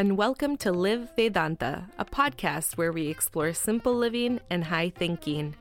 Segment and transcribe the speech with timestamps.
[0.00, 5.54] and welcome to Live Vedanta, a podcast where we explore simple living and high thinking.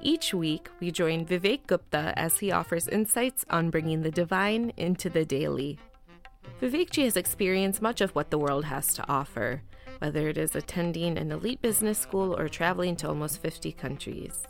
[0.00, 5.10] Each week, we join Vivek Gupta as he offers insights on bringing the divine into
[5.10, 5.78] the daily.
[6.62, 9.62] Vivekji has experienced much of what the world has to offer,
[9.98, 14.44] whether it is attending an elite business school or traveling to almost 50 countries.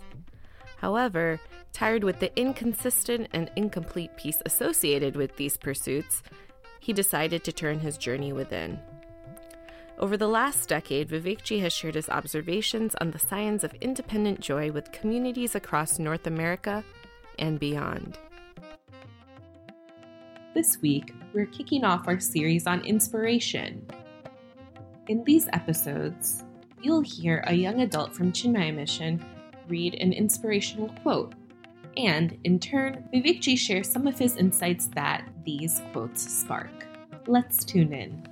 [0.76, 1.40] However,
[1.72, 6.22] tired with the inconsistent and incomplete peace associated with these pursuits,
[6.78, 8.78] he decided to turn his journey within.
[9.98, 14.72] Over the last decade, Vivekji has shared his observations on the science of independent joy
[14.72, 16.82] with communities across North America
[17.38, 18.18] and beyond.
[20.54, 23.86] This week, we're kicking off our series on inspiration.
[25.08, 26.44] In these episodes,
[26.80, 29.24] you'll hear a young adult from Chinmaya Mission
[29.68, 31.34] read an inspirational quote,
[31.96, 36.86] and in turn, Vivekji shares some of his insights that these quotes spark.
[37.26, 38.26] Let's tune in.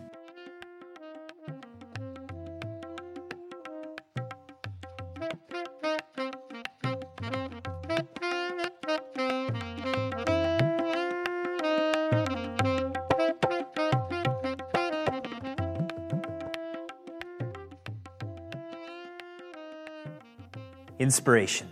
[21.00, 21.66] Inspiration.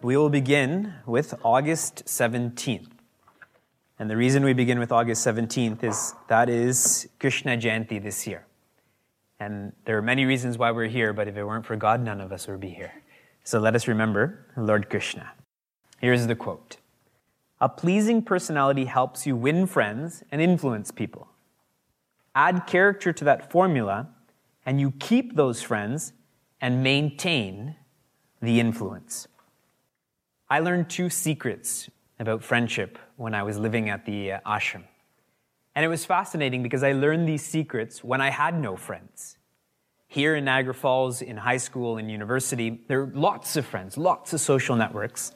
[0.00, 2.88] We will begin with August 17th.
[3.98, 8.46] And the reason we begin with August 17th is that is Krishna Jayanti this year.
[9.38, 12.22] And there are many reasons why we're here, but if it weren't for God, none
[12.22, 12.94] of us would be here.
[13.44, 15.32] So let us remember Lord Krishna.
[16.00, 16.78] Here's the quote
[17.60, 21.28] A pleasing personality helps you win friends and influence people.
[22.34, 24.08] Add character to that formula,
[24.64, 26.14] and you keep those friends
[26.62, 27.76] and maintain
[28.42, 29.28] the influence.
[30.50, 31.88] I learned two secrets
[32.18, 34.84] about friendship when I was living at the uh, ashram.
[35.74, 39.38] And it was fascinating because I learned these secrets when I had no friends.
[40.08, 44.34] Here in Niagara Falls, in high school and university, there are lots of friends, lots
[44.34, 45.32] of social networks.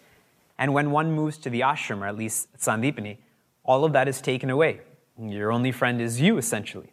[0.58, 3.16] And when one moves to the ashram, or at least Sandeepany,
[3.64, 4.80] all of that is taken away.
[5.18, 6.92] Your only friend is you, essentially.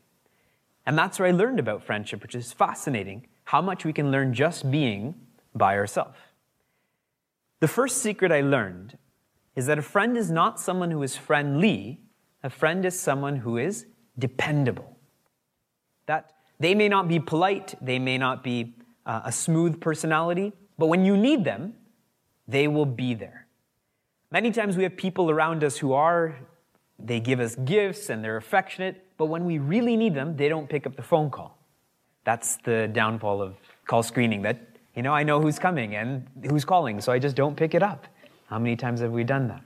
[0.85, 4.33] And that's where I learned about friendship, which is fascinating how much we can learn
[4.33, 5.15] just being
[5.55, 6.15] by herself.
[7.59, 8.97] The first secret I learned
[9.55, 12.01] is that a friend is not someone who is friendly,
[12.43, 13.85] a friend is someone who is
[14.17, 14.97] dependable.
[16.07, 18.75] That they may not be polite, they may not be
[19.05, 21.75] uh, a smooth personality, but when you need them,
[22.47, 23.47] they will be there.
[24.31, 26.35] Many times we have people around us who are,
[26.97, 30.67] they give us gifts and they're affectionate, but when we really need them, they don't
[30.67, 31.57] pick up the phone call.
[32.23, 33.55] That's the downfall of
[33.85, 34.59] call screening, that,
[34.95, 37.81] you know, I know who's coming and who's calling, so I just don't pick it
[37.83, 38.07] up.
[38.47, 39.63] How many times have we done that?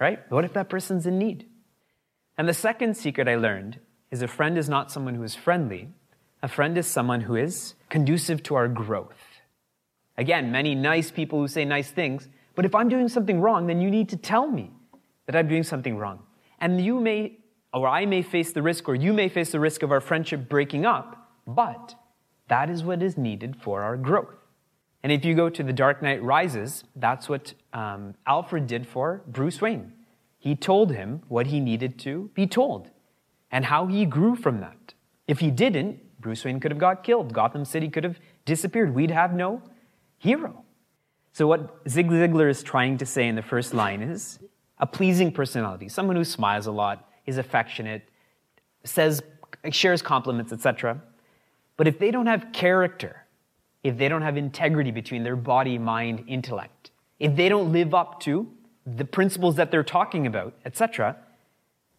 [0.00, 0.18] Right?
[0.30, 1.46] What if that person's in need?
[2.36, 3.78] And the second secret I learned
[4.10, 5.88] is a friend is not someone who is friendly.
[6.42, 9.40] A friend is someone who is conducive to our growth.
[10.18, 13.80] Again, many nice people who say nice things, but if I'm doing something wrong, then
[13.80, 14.70] you need to tell me
[15.26, 16.24] that I'm doing something wrong.
[16.60, 17.38] And you may,
[17.72, 20.48] or I may face the risk, or you may face the risk of our friendship
[20.48, 21.94] breaking up, but
[22.48, 24.34] that is what is needed for our growth.
[25.02, 29.22] And if you go to The Dark Knight Rises, that's what um, Alfred did for
[29.26, 29.92] Bruce Wayne.
[30.38, 32.90] He told him what he needed to be told
[33.50, 34.94] and how he grew from that.
[35.26, 37.32] If he didn't, Bruce Wayne could have got killed.
[37.32, 38.94] Gotham City could have disappeared.
[38.94, 39.62] We'd have no
[40.18, 40.64] hero.
[41.32, 44.38] So, what Zig Ziglar is trying to say in the first line is
[44.78, 48.08] a pleasing personality, someone who smiles a lot, is affectionate,
[48.84, 49.22] says,
[49.70, 51.00] shares compliments, etc.
[51.82, 53.24] But if they don't have character,
[53.82, 58.20] if they don't have integrity between their body, mind, intellect, if they don't live up
[58.20, 58.48] to
[58.86, 61.16] the principles that they're talking about, etc.,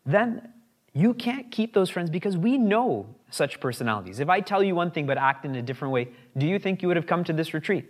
[0.06, 0.54] then
[0.94, 4.22] you can't keep those friends because we know such personalities.
[4.22, 6.08] If I tell you one thing but act in a different way,
[6.38, 7.84] do you think you would have come to this retreat?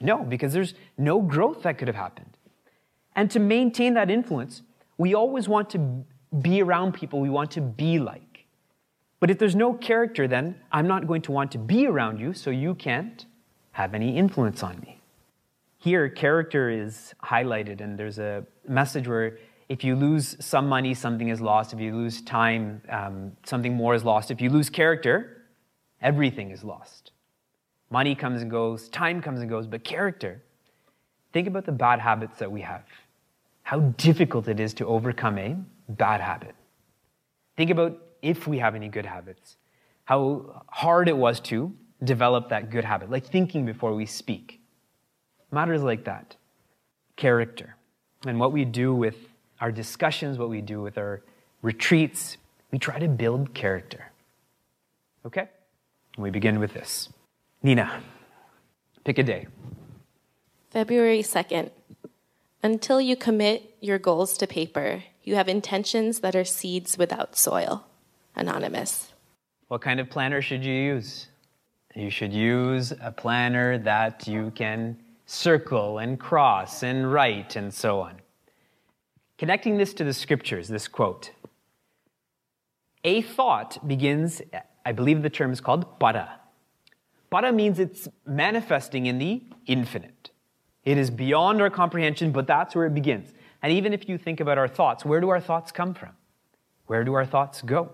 [0.00, 2.36] No, because there's no growth that could have happened.
[3.16, 4.62] And to maintain that influence,
[4.96, 6.04] we always want to
[6.40, 8.29] be around people we want to be like.
[9.20, 12.32] But if there's no character, then I'm not going to want to be around you,
[12.32, 13.26] so you can't
[13.72, 15.00] have any influence on me.
[15.76, 19.38] Here, character is highlighted, and there's a message where
[19.68, 21.72] if you lose some money, something is lost.
[21.72, 24.30] If you lose time, um, something more is lost.
[24.30, 25.44] If you lose character,
[26.02, 27.12] everything is lost.
[27.90, 30.42] Money comes and goes, time comes and goes, but character,
[31.32, 32.84] think about the bad habits that we have.
[33.62, 35.56] How difficult it is to overcome a
[35.88, 36.54] bad habit.
[37.56, 39.56] Think about if we have any good habits,
[40.04, 41.72] how hard it was to
[42.02, 44.60] develop that good habit, like thinking before we speak.
[45.50, 46.36] Matters like that.
[47.16, 47.76] Character.
[48.26, 49.16] And what we do with
[49.60, 51.22] our discussions, what we do with our
[51.62, 52.36] retreats,
[52.70, 54.10] we try to build character.
[55.26, 55.48] Okay?
[56.16, 57.08] We begin with this.
[57.62, 58.02] Nina,
[59.04, 59.48] pick a day.
[60.70, 61.70] February 2nd.
[62.62, 67.86] Until you commit your goals to paper, you have intentions that are seeds without soil.
[68.36, 69.12] Anonymous.
[69.68, 71.28] What kind of planner should you use?
[71.94, 74.96] You should use a planner that you can
[75.26, 78.20] circle and cross and write and so on.
[79.38, 81.30] Connecting this to the scriptures, this quote
[83.04, 84.42] A thought begins,
[84.84, 86.40] I believe the term is called para.
[87.30, 90.30] Para means it's manifesting in the infinite.
[90.84, 93.32] It is beyond our comprehension, but that's where it begins.
[93.62, 96.10] And even if you think about our thoughts, where do our thoughts come from?
[96.86, 97.92] Where do our thoughts go?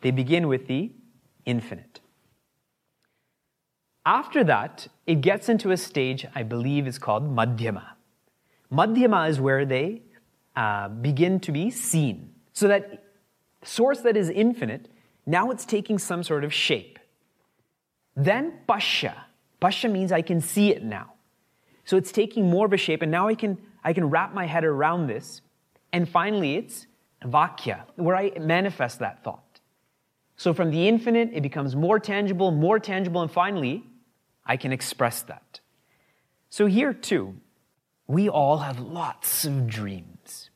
[0.00, 0.92] They begin with the
[1.44, 2.00] infinite.
[4.04, 7.84] After that, it gets into a stage I believe is called madhyama.
[8.70, 10.02] Madhyama is where they
[10.54, 12.32] uh, begin to be seen.
[12.52, 13.04] So that
[13.62, 14.88] source that is infinite,
[15.26, 16.98] now it's taking some sort of shape.
[18.14, 19.26] Then pasha.
[19.60, 21.12] Pasha means I can see it now.
[21.84, 24.46] So it's taking more of a shape, and now I can, I can wrap my
[24.46, 25.40] head around this.
[25.92, 26.86] And finally, it's
[27.24, 29.44] vakya, where I manifest that thought.
[30.36, 33.84] So from the infinite, it becomes more tangible, more tangible, and finally,
[34.44, 35.60] I can express that.
[36.50, 37.34] So here too,
[38.06, 40.50] we all have lots of dreams.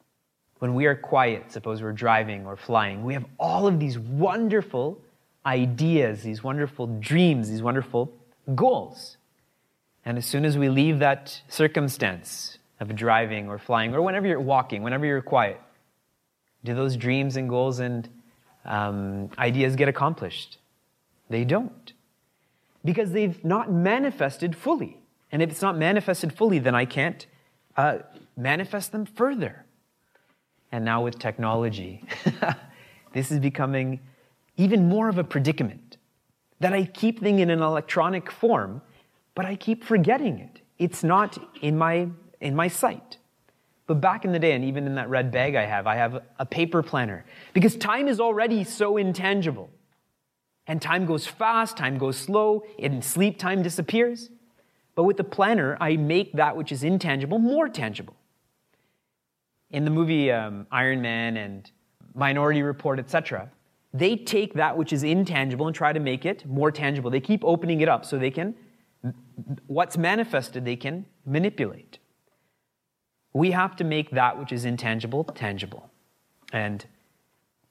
[0.58, 5.00] When we are quiet, suppose we're driving or flying, we have all of these wonderful
[5.46, 8.12] ideas, these wonderful dreams, these wonderful
[8.54, 9.16] goals.
[10.04, 14.40] And as soon as we leave that circumstance of driving or flying, or whenever you're
[14.40, 15.60] walking, whenever you're quiet,
[16.62, 18.08] do those dreams and goals and
[18.64, 20.58] um, ideas get accomplished?
[21.28, 21.92] They don't.
[22.84, 24.98] Because they've not manifested fully.
[25.32, 27.26] And if it's not manifested fully, then I can't
[27.76, 27.98] uh,
[28.36, 29.64] manifest them further.
[30.72, 32.04] And now with technology,
[33.12, 34.00] this is becoming
[34.56, 35.96] even more of a predicament
[36.58, 38.82] that I keep things in an electronic form
[39.34, 40.60] but I keep forgetting it.
[40.78, 42.08] It's not in my,
[42.40, 43.16] in my sight.
[43.90, 46.22] But back in the day, and even in that red bag I have, I have
[46.38, 49.68] a paper planner because time is already so intangible.
[50.68, 54.30] And time goes fast, time goes slow, and sleep time disappears.
[54.94, 58.14] But with the planner, I make that which is intangible more tangible.
[59.70, 61.68] In the movie um, Iron Man and
[62.14, 63.50] Minority Report, etc.,
[63.92, 67.10] they take that which is intangible and try to make it more tangible.
[67.10, 68.54] They keep opening it up so they can
[69.66, 71.98] what's manifested they can manipulate.
[73.32, 75.90] We have to make that which is intangible tangible.
[76.52, 76.84] And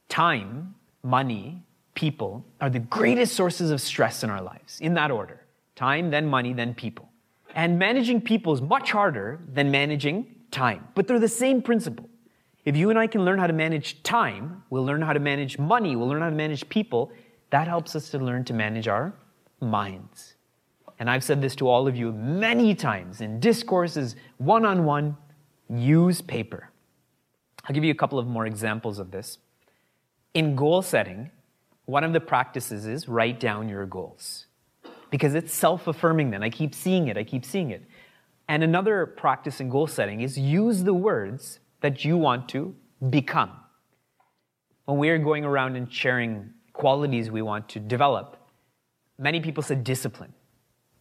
[0.07, 1.63] time, money,
[1.95, 5.41] people are the greatest sources of stress in our lives, in that order
[5.75, 7.09] time, then money, then people.
[7.56, 12.09] And managing people is much harder than managing time, but they're the same principle.
[12.65, 15.57] If you and I can learn how to manage time, we'll learn how to manage
[15.57, 17.13] money, we'll learn how to manage people.
[17.51, 19.13] That helps us to learn to manage our
[19.61, 20.35] minds
[21.00, 25.15] and I've said this to all of you many times in discourses, one on one,
[25.69, 26.69] use paper.
[27.66, 29.38] I'll give you a couple of more examples of this.
[30.33, 31.31] In goal setting,
[31.86, 34.45] one of the practices is write down your goals
[35.09, 36.44] because it's self affirming then.
[36.44, 37.83] I keep seeing it, I keep seeing it.
[38.47, 42.76] And another practice in goal setting is use the words that you want to
[43.09, 43.52] become.
[44.85, 48.38] When we are going around and sharing qualities we want to develop,
[49.18, 50.33] many people said discipline.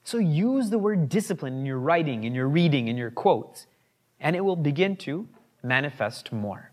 [0.04, 3.66] So use the word discipline in your writing, in your reading, in your quotes,
[4.20, 5.28] and it will begin to
[5.62, 6.72] manifest more.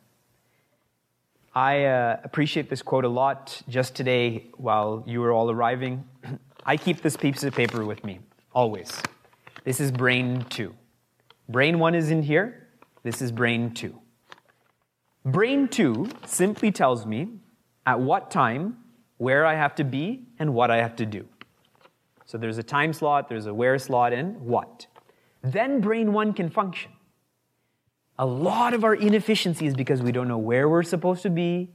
[1.53, 3.61] I uh, appreciate this quote a lot.
[3.69, 6.03] Just today, while you were all arriving,
[6.65, 8.19] I keep this piece of paper with me,
[8.53, 9.01] always.
[9.63, 10.75] This is brain two.
[11.47, 12.67] Brain one is in here.
[13.03, 13.99] This is brain two.
[15.23, 17.29] Brain two simply tells me
[17.85, 18.77] at what time,
[19.17, 21.25] where I have to be, and what I have to do.
[22.25, 24.87] So there's a time slot, there's a where slot, and what.
[25.41, 26.91] Then brain one can function.
[28.17, 31.69] A lot of our inefficiency is because we don't know where we're supposed to be,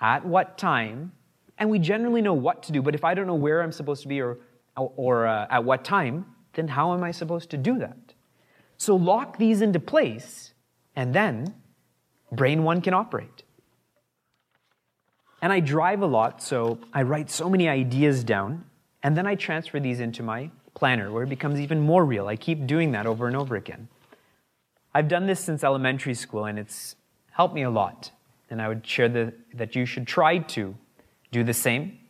[0.00, 1.12] at what time,
[1.56, 2.82] and we generally know what to do.
[2.82, 4.38] But if I don't know where I'm supposed to be or,
[4.76, 7.96] or uh, at what time, then how am I supposed to do that?
[8.76, 10.52] So lock these into place,
[10.94, 11.54] and then
[12.30, 13.42] brain one can operate.
[15.40, 18.64] And I drive a lot, so I write so many ideas down
[19.02, 22.26] and then I transfer these into my planner where it becomes even more real.
[22.26, 23.88] I keep doing that over and over again.
[24.98, 26.96] I've done this since elementary school and it's
[27.30, 28.10] helped me a lot.
[28.50, 30.74] And I would share the, that you should try to
[31.30, 32.00] do the same.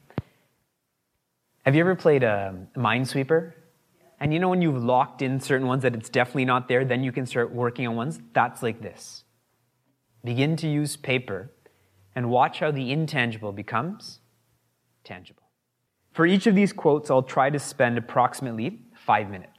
[1.66, 3.52] Have you ever played a Minesweeper?
[4.20, 7.04] And you know when you've locked in certain ones that it's definitely not there, then
[7.04, 8.20] you can start working on ones?
[8.32, 9.24] That's like this.
[10.24, 11.50] Begin to use paper
[12.16, 14.20] and watch how the intangible becomes
[15.04, 15.42] tangible.
[16.12, 19.57] For each of these quotes, I'll try to spend approximately five minutes.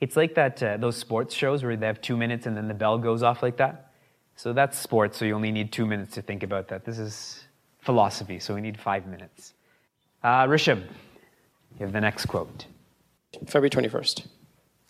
[0.00, 2.74] It's like that uh, those sports shows where they have two minutes and then the
[2.74, 3.92] bell goes off like that.
[4.36, 6.84] So that's sports, so you only need two minutes to think about that.
[6.84, 7.44] This is
[7.80, 9.54] philosophy, so we need five minutes.
[10.22, 12.66] Uh, Rishabh, you have the next quote.
[13.46, 14.26] February 21st.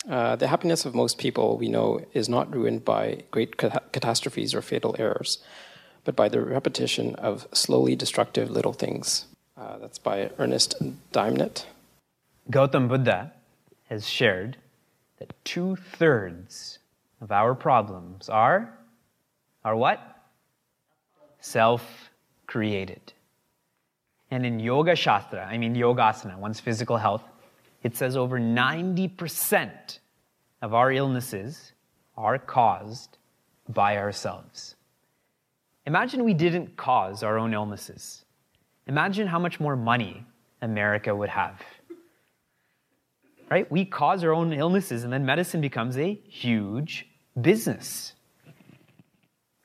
[0.07, 4.61] Uh, the happiness of most people we know is not ruined by great catastrophes or
[4.61, 5.39] fatal errors,
[6.03, 9.25] but by the repetition of slowly destructive little things.
[9.57, 10.75] Uh, that's by Ernest
[11.11, 11.65] Dimnet.
[12.49, 13.33] Gautam Buddha
[13.89, 14.57] has shared
[15.19, 16.79] that two thirds
[17.21, 18.73] of our problems are,
[19.63, 19.99] are what?
[21.39, 22.09] Self
[22.47, 23.13] created.
[24.31, 27.23] And in Yoga Shastra, I mean Yogasana, one's physical health,
[27.83, 29.99] it says over 90%
[30.61, 31.73] of our illnesses
[32.17, 33.17] are caused
[33.69, 34.75] by ourselves.
[35.85, 38.25] Imagine we didn't cause our own illnesses.
[38.87, 40.25] Imagine how much more money
[40.61, 41.61] America would have.
[43.49, 43.69] Right?
[43.71, 47.07] We cause our own illnesses, and then medicine becomes a huge
[47.39, 48.13] business.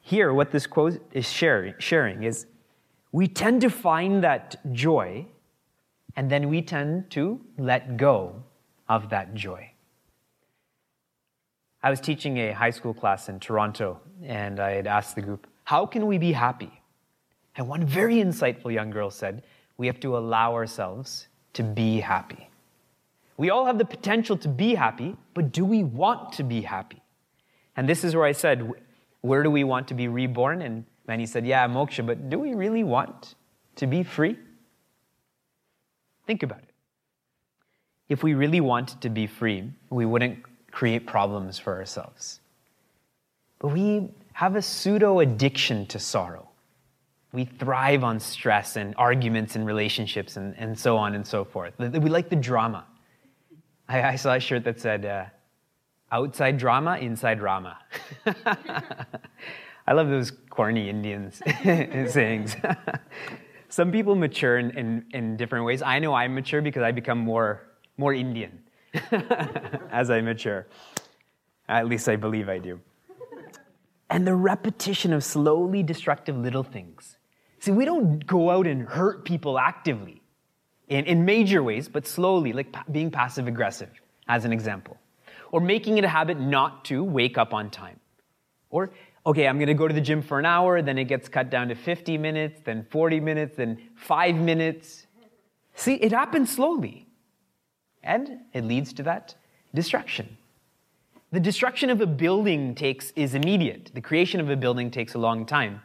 [0.00, 2.46] Here, what this quote is sharing, is
[3.12, 5.26] we tend to find that joy
[6.16, 8.42] and then we tend to let go
[8.88, 9.70] of that joy.
[11.82, 15.46] I was teaching a high school class in Toronto, and I had asked the group,
[15.64, 16.70] How can we be happy?
[17.56, 19.42] And one very insightful young girl said,
[19.76, 22.48] We have to allow ourselves to be happy.
[23.36, 27.02] We all have the potential to be happy, but do we want to be happy?
[27.76, 28.70] And this is where I said,
[29.20, 30.62] Where do we want to be reborn?
[30.62, 33.34] And many said, Yeah, moksha, but do we really want
[33.76, 34.38] to be free?
[36.26, 36.70] Think about it.
[38.08, 40.38] If we really wanted to be free, we wouldn't
[40.70, 42.40] create problems for ourselves.
[43.58, 46.48] But we have a pseudo addiction to sorrow.
[47.32, 51.74] We thrive on stress and arguments and relationships and, and so on and so forth.
[51.78, 52.84] We like the drama.
[53.88, 55.26] I, I saw a shirt that said, uh,
[56.10, 57.78] outside drama, inside Rama.
[59.86, 62.56] I love those corny Indians sayings.
[63.68, 65.82] some people mature in, in, in, different ways.
[65.82, 67.62] I know I mature because I become more,
[67.98, 68.60] more Indian
[69.90, 70.66] as I mature.
[71.68, 72.80] At least I believe I do.
[74.08, 77.18] And the repetition of slowly destructive little things.
[77.58, 80.22] See, we don't go out and hurt people actively
[80.88, 83.90] in, in major ways, but slowly, like pa- being passive aggressive,
[84.28, 84.98] as an example.
[85.52, 88.00] Or making it a habit not to wake up on time.
[88.70, 88.90] Or
[89.26, 91.68] okay, I'm to go to the gym for an hour, then it gets cut down
[91.68, 95.06] to 50 minutes, then 40 minutes, then five minutes.
[95.74, 97.06] See, it happens slowly.
[98.02, 99.34] And it leads to that
[99.74, 100.36] destruction.
[101.32, 103.90] The destruction of a building takes, is immediate.
[103.94, 105.80] The creation of a building takes a long time.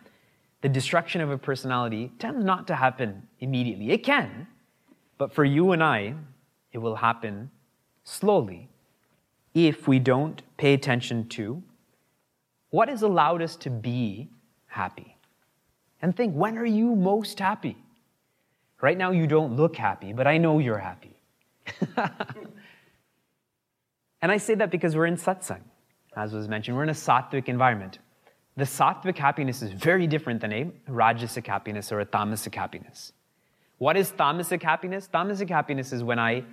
[0.62, 3.92] The destruction of a personality tends not to happen immediately.
[3.92, 4.48] It can,
[5.20, 6.16] but for you and I,
[6.72, 7.52] it will happen
[8.04, 8.70] slowly
[9.54, 11.62] if we don't pay attention to
[12.72, 14.30] what has allowed us to be
[14.68, 15.18] happy?
[16.02, 17.78] And think, when are you most happy?
[18.82, 21.18] Right now, you don't look happy, but I know you're happy.
[24.22, 25.62] and I say that because we're in satsang,
[26.16, 26.78] as was mentioned.
[26.78, 28.00] We're in a sattvic environment.
[28.56, 33.12] The sattvic happiness is very different than a rajasic happiness or a tamasic happiness.
[33.80, 35.10] What is tamasic happiness?
[35.12, 36.44] Tamasic happiness is when I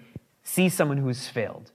[0.43, 1.73] see someone who's failed.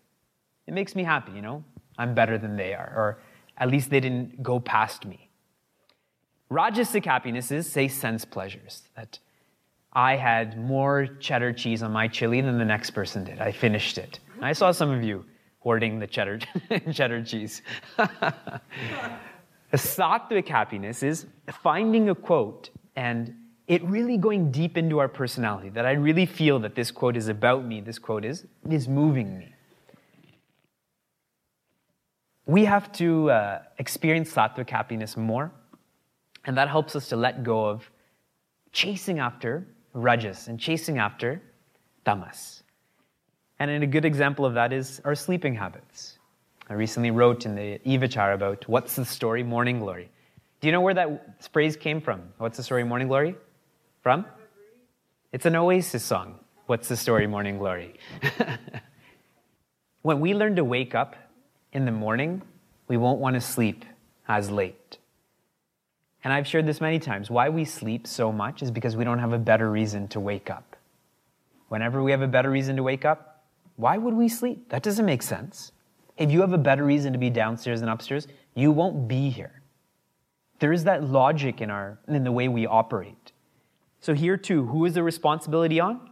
[0.65, 1.63] It makes me happy, you know?
[1.97, 2.91] I'm better than they are.
[2.95, 3.21] Or
[3.57, 5.29] at least they didn't go past me.
[6.49, 8.83] Rajasic happiness is, say, sense pleasures.
[8.95, 9.19] That
[9.93, 13.39] I had more cheddar cheese on my chili than the next person did.
[13.39, 14.19] I finished it.
[14.41, 15.25] I saw some of you
[15.59, 16.39] hoarding the cheddar,
[16.93, 17.61] cheddar cheese.
[19.73, 21.25] sattvic happiness is
[21.61, 23.35] finding a quote and
[23.71, 27.27] it really going deep into our personality, that I really feel that this quote is
[27.27, 29.55] about me, this quote is, is moving me
[32.51, 35.51] we have to uh, experience sattvic happiness more,
[36.45, 37.89] and that helps us to let go of
[38.73, 41.41] chasing after rajas and chasing after
[42.03, 42.63] tamas.
[43.59, 46.17] And a good example of that is our sleeping habits.
[46.67, 50.09] I recently wrote in the e-vichar about what's the story morning glory.
[50.59, 52.21] Do you know where that phrase came from?
[52.37, 53.35] What's the story morning glory?
[54.01, 54.25] From?
[55.31, 56.39] It's an Oasis song.
[56.65, 57.99] What's the story morning glory?
[60.01, 61.15] when we learn to wake up
[61.71, 62.41] in the morning,
[62.87, 63.85] we won't want to sleep
[64.27, 64.97] as late.
[66.23, 67.29] And I've shared this many times.
[67.29, 70.49] Why we sleep so much is because we don't have a better reason to wake
[70.49, 70.75] up.
[71.67, 73.43] Whenever we have a better reason to wake up,
[73.75, 74.69] why would we sleep?
[74.69, 75.71] That doesn't make sense.
[76.17, 79.61] If you have a better reason to be downstairs and upstairs, you won't be here.
[80.59, 83.31] There is that logic in our in the way we operate.
[84.01, 86.11] So here too, who is the responsibility on?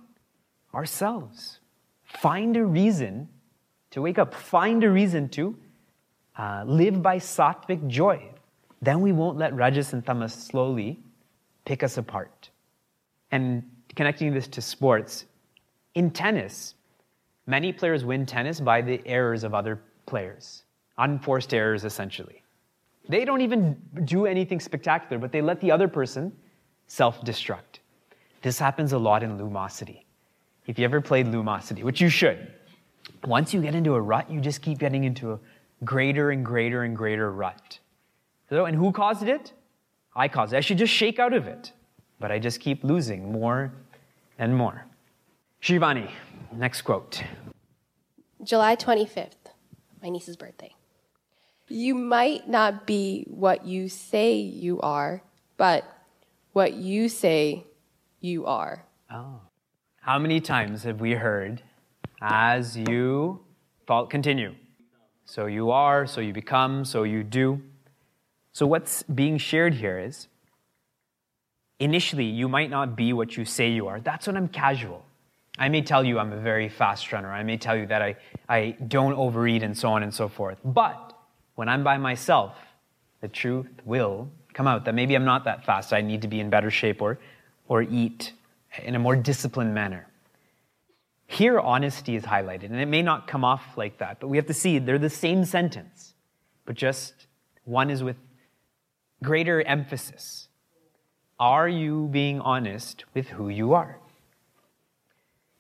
[0.74, 1.60] ourselves.
[2.03, 3.29] Find a reason
[3.91, 5.58] to wake up, find a reason to
[6.38, 8.24] uh, live by sattvic joy.
[8.81, 11.00] Then we won't let rajas and tamas slowly
[11.65, 12.50] pick us apart.
[13.31, 13.63] And
[13.96, 15.25] connecting this to sports,
[15.96, 16.75] in tennis,
[17.46, 20.63] many players win tennis by the errors of other players,
[20.98, 22.43] unforced errors essentially.
[23.08, 26.31] They don't even do anything spectacular, but they let the other person
[26.89, 27.79] self destruct.
[28.41, 30.01] This happens a lot in lumosity.
[30.67, 32.51] If you ever played lumosity, which you should,
[33.24, 35.39] once you get into a rut, you just keep getting into a
[35.86, 37.79] greater and greater and greater rut.
[38.50, 39.53] So, and who caused it?
[40.15, 40.58] I caused it.
[40.58, 41.72] I should just shake out of it.
[42.19, 43.72] But I just keep losing more
[44.38, 44.86] and more.
[45.62, 46.10] Shivani,
[46.53, 47.24] next quote.
[48.43, 49.53] July 25th,
[50.01, 50.74] my niece's birthday.
[51.67, 55.22] You might not be what you say you are,
[55.58, 55.84] but
[56.53, 57.65] what you say
[58.20, 58.86] you are.
[59.12, 59.41] Oh.
[60.01, 61.62] How many times have we heard,
[62.22, 63.41] as you
[64.10, 64.56] continue?
[65.25, 67.62] So you are, so you become, so you do.
[68.51, 70.27] So what's being shared here is
[71.79, 74.00] initially, you might not be what you say you are.
[74.00, 75.06] That's when I'm casual.
[75.58, 77.32] I may tell you I'm a very fast runner.
[77.32, 78.15] I may tell you that I,
[78.48, 80.58] I don't overeat and so on and so forth.
[80.63, 81.13] But
[81.56, 82.56] when I'm by myself,
[83.22, 85.94] the truth will come out that maybe I'm not that fast.
[85.94, 87.18] I need to be in better shape or,
[87.70, 88.34] or eat
[88.84, 90.06] in a more disciplined manner.
[91.28, 94.48] Here, honesty is highlighted, and it may not come off like that, but we have
[94.48, 96.13] to see they're the same sentence,
[96.66, 97.13] but just
[97.63, 98.18] one is with
[99.24, 100.50] greater emphasis.
[101.39, 103.98] Are you being honest with who you are?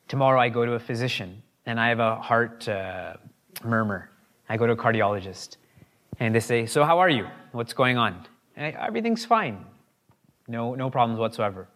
[0.09, 3.13] Tomorrow, I go to a physician and I have a heart uh,
[3.63, 4.09] murmur.
[4.49, 5.55] I go to a cardiologist
[6.19, 7.27] and they say, So, how are you?
[7.53, 8.25] What's going on?
[8.59, 9.65] I, Everything's fine.
[10.47, 11.67] No, no problems whatsoever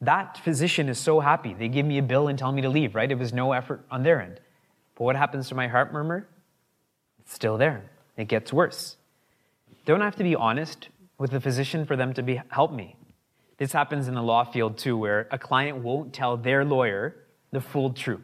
[0.00, 1.54] that physician is so happy.
[1.54, 3.10] They give me a bill and tell me to leave, right?
[3.10, 4.40] It was no effort on their end.
[4.94, 6.26] But what happens to my heart murmur?
[7.20, 7.84] It's still there.
[8.16, 8.96] It gets worse.
[9.84, 12.96] Don't I have to be honest with the physician for them to be, help me.
[13.58, 17.16] This happens in the law field too, where a client won't tell their lawyer
[17.52, 18.20] the full truth.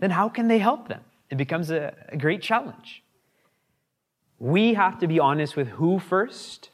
[0.00, 1.00] Then how can they help them?
[1.30, 3.02] It becomes a, a great challenge.
[4.38, 6.70] We have to be honest with who first?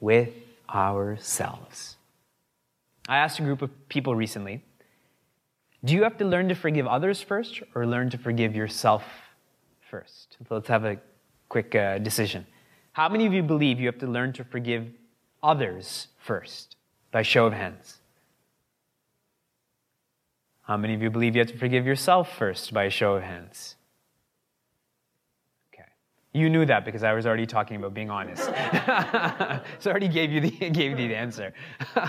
[0.00, 0.32] With
[0.68, 1.96] ourselves.
[3.08, 4.62] I asked a group of people recently
[5.84, 9.04] Do you have to learn to forgive others first or learn to forgive yourself
[9.90, 10.36] first?
[10.48, 10.98] Let's have a
[11.48, 12.46] quick uh, decision.
[12.92, 14.88] How many of you believe you have to learn to forgive
[15.42, 16.76] others first?
[17.12, 17.98] By show of hands.
[20.62, 22.72] How many of you believe you have to forgive yourself first?
[22.72, 23.74] By show of hands.
[26.32, 28.44] You knew that because I was already talking about being honest.
[28.44, 31.52] so I already gave you the, gave you the answer.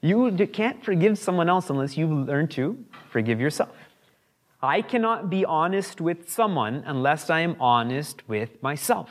[0.00, 3.70] You can't forgive someone else unless you learn to forgive yourself.
[4.62, 9.10] I cannot be honest with someone unless I am honest with myself.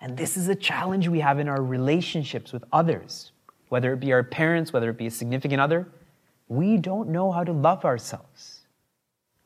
[0.00, 3.32] And this is a challenge we have in our relationships with others,
[3.68, 5.88] whether it be our parents, whether it be a significant other.
[6.48, 8.60] We don't know how to love ourselves.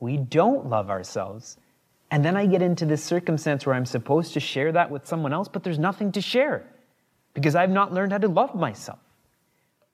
[0.00, 1.56] We don't love ourselves.
[2.10, 5.32] And then I get into this circumstance where I'm supposed to share that with someone
[5.32, 6.66] else, but there's nothing to share
[7.34, 8.98] because I've not learned how to love myself.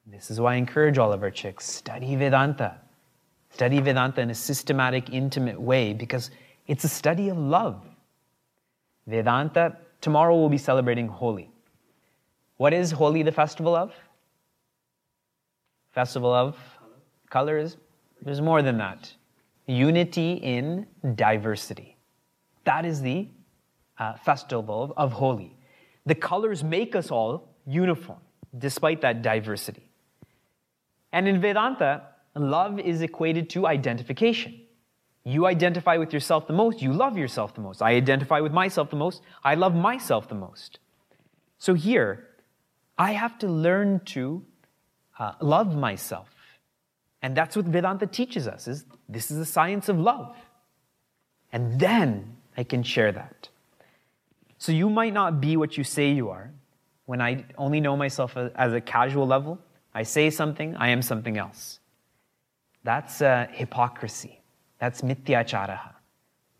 [0.06, 2.78] This is why I encourage all of our CHYKs study Vedanta.
[3.50, 6.30] Study Vedanta in a systematic, intimate way because
[6.66, 7.84] it's a study of love.
[9.06, 11.50] Vedanta, tomorrow we'll be celebrating Holi.
[12.56, 13.92] What is Holi the festival of?
[15.92, 16.56] Festival of
[17.30, 17.76] colors?
[18.22, 19.12] There's more than that.
[19.66, 21.95] Unity in diversity.
[22.66, 23.28] That is the
[23.98, 25.56] uh, festival of Holi.
[26.04, 28.18] The colors make us all uniform,
[28.58, 29.88] despite that diversity.
[31.12, 32.02] And in Vedanta,
[32.34, 34.60] love is equated to identification.
[35.24, 37.82] You identify with yourself the most, you love yourself the most.
[37.82, 40.78] I identify with myself the most, I love myself the most.
[41.58, 42.28] So here,
[42.98, 44.44] I have to learn to
[45.18, 46.28] uh, love myself.
[47.22, 50.36] And that's what Vedanta teaches us is this is the science of love.
[51.52, 53.48] And then I can share that.
[54.58, 56.50] So you might not be what you say you are.
[57.04, 59.58] When I only know myself as a casual level,
[59.94, 61.80] I say something, I am something else.
[62.82, 64.40] That's uh, hypocrisy.
[64.78, 65.92] That's mithyacharaha.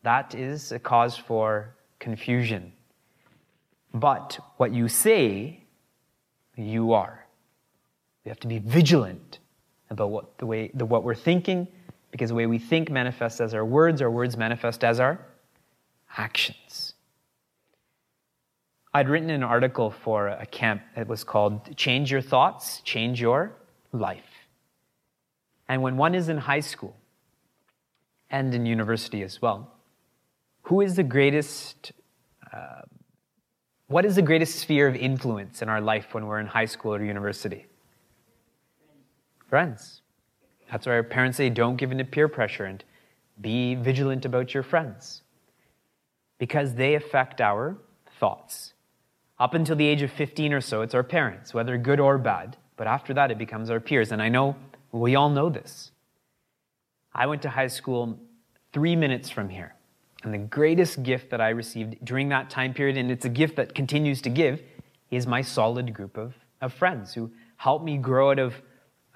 [0.02, 2.72] That is a cause for confusion.
[3.92, 5.60] But what you say,
[6.56, 7.26] you are.
[8.24, 9.38] We have to be vigilant
[9.90, 11.66] about what, the way, the, what we're thinking,
[12.10, 15.18] because the way we think manifests as our words, our words manifest as our
[16.16, 16.94] actions.
[18.96, 20.82] I'd written an article for a camp.
[20.94, 23.52] that was called Change Your Thoughts, Change Your
[23.92, 24.48] Life.
[25.68, 26.96] And when one is in high school
[28.30, 29.70] and in university as well,
[30.62, 31.92] who is the greatest,
[32.52, 32.82] uh,
[33.88, 36.94] what is the greatest sphere of influence in our life when we're in high school
[36.94, 37.66] or university?
[39.48, 40.00] Friends.
[40.70, 42.82] That's why our parents say don't give in to peer pressure and
[43.40, 45.22] be vigilant about your friends.
[46.38, 47.76] Because they affect our
[48.18, 48.74] thoughts.
[49.38, 52.56] Up until the age of 15 or so, it's our parents, whether good or bad.
[52.76, 54.12] But after that, it becomes our peers.
[54.12, 54.56] And I know
[54.92, 55.90] we all know this.
[57.14, 58.18] I went to high school
[58.72, 59.74] three minutes from here.
[60.22, 63.56] And the greatest gift that I received during that time period, and it's a gift
[63.56, 64.62] that continues to give,
[65.10, 68.54] is my solid group of, of friends who helped me grow out of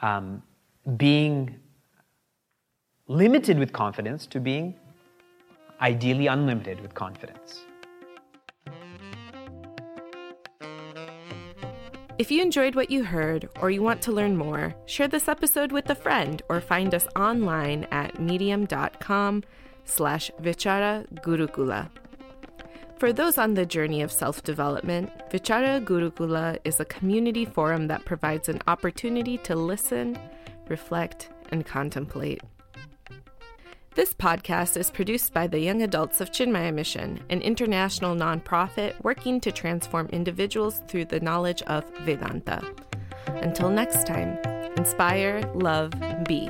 [0.03, 0.43] um,
[0.97, 1.59] being
[3.09, 4.77] limited with confidence to being
[5.81, 7.63] ideally unlimited with confidence.
[12.19, 15.73] If you enjoyed what you heard or you want to learn more, share this episode
[15.73, 19.43] with a friend or find us online at medium.com
[19.87, 21.91] slash vichara gurukula.
[22.99, 28.05] For those on the journey of self development, Vichara Gurukula is a community forum that
[28.05, 30.19] provides an opportunity to listen,
[30.69, 32.43] reflect, and contemplate.
[34.01, 39.43] This podcast is produced by the Young Adults of Chinmaya Mission, an international nonprofit working
[39.43, 42.63] to transform individuals through the knowledge of Vedanta.
[43.27, 44.39] Until next time,
[44.79, 45.93] inspire, love,
[46.27, 46.49] be.